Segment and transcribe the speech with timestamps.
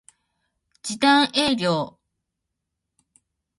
[0.81, 1.99] 時短営業